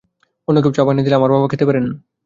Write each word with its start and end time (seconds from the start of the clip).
অন্য 0.47 0.57
কেউ 0.63 0.73
চা 0.73 0.83
বানিয়ে 0.87 1.05
দিলে 1.05 1.17
আমার 1.17 1.31
বাবা 1.33 1.47
খেতে 1.51 1.65
পারেন 1.67 1.83
না। 1.87 1.95